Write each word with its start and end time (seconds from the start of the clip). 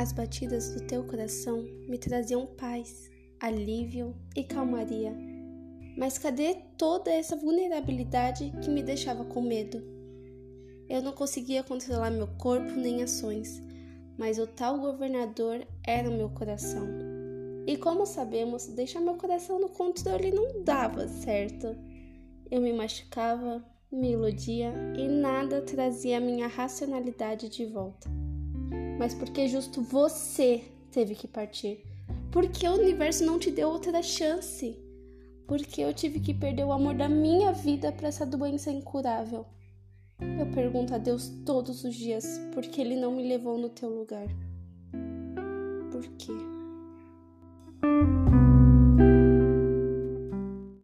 As 0.00 0.12
batidas 0.12 0.70
do 0.70 0.80
teu 0.80 1.04
coração 1.04 1.62
me 1.86 1.98
traziam 1.98 2.46
paz, 2.46 3.10
alívio 3.38 4.16
e 4.34 4.42
calmaria. 4.42 5.14
Mas 5.94 6.16
cadê 6.16 6.54
toda 6.78 7.10
essa 7.10 7.36
vulnerabilidade 7.36 8.50
que 8.62 8.70
me 8.70 8.82
deixava 8.82 9.26
com 9.26 9.42
medo? 9.42 9.84
Eu 10.88 11.02
não 11.02 11.12
conseguia 11.12 11.62
controlar 11.62 12.10
meu 12.10 12.28
corpo 12.38 12.70
nem 12.70 13.02
ações, 13.02 13.60
mas 14.16 14.38
o 14.38 14.46
tal 14.46 14.78
governador 14.78 15.66
era 15.86 16.08
o 16.08 16.16
meu 16.16 16.30
coração. 16.30 16.88
E 17.66 17.76
como 17.76 18.06
sabemos, 18.06 18.68
deixar 18.68 19.00
meu 19.00 19.16
coração 19.16 19.60
no 19.60 19.68
controle 19.68 20.32
não 20.32 20.64
dava 20.64 21.06
certo. 21.08 21.76
Eu 22.50 22.62
me 22.62 22.72
machucava, 22.72 23.62
me 23.92 24.12
iludia 24.12 24.72
e 24.96 25.06
nada 25.06 25.60
trazia 25.60 26.18
minha 26.18 26.46
racionalidade 26.46 27.50
de 27.50 27.66
volta 27.66 28.08
mas 28.98 29.14
porque 29.14 29.48
justo 29.48 29.82
você 29.82 30.64
teve 30.90 31.14
que 31.14 31.26
partir. 31.26 31.84
Porque 32.30 32.68
o 32.68 32.74
universo 32.74 33.24
não 33.24 33.38
te 33.38 33.50
deu 33.50 33.68
outra 33.68 34.02
chance. 34.02 34.76
Porque 35.46 35.80
eu 35.80 35.92
tive 35.92 36.20
que 36.20 36.32
perder 36.32 36.64
o 36.64 36.72
amor 36.72 36.94
da 36.94 37.08
minha 37.08 37.52
vida 37.52 37.90
para 37.90 38.08
essa 38.08 38.24
doença 38.24 38.70
incurável. 38.70 39.46
Eu 40.38 40.46
pergunto 40.52 40.94
a 40.94 40.98
Deus 40.98 41.28
todos 41.44 41.82
os 41.82 41.94
dias 41.94 42.40
por 42.52 42.62
que 42.62 42.80
Ele 42.80 42.94
não 42.94 43.16
me 43.16 43.26
levou 43.26 43.58
no 43.58 43.68
teu 43.68 43.88
lugar. 43.88 44.26
Por 45.90 46.06
quê? 46.18 46.49